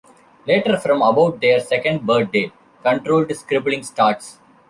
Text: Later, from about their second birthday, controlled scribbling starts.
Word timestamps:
Later, 0.47 0.79
from 0.79 1.03
about 1.03 1.39
their 1.39 1.59
second 1.59 2.07
birthday, 2.07 2.51
controlled 2.81 3.31
scribbling 3.35 3.83
starts. 3.83 4.39